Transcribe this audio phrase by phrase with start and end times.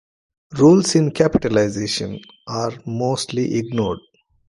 [0.57, 3.99] Rules in capitalization are mostly ignored.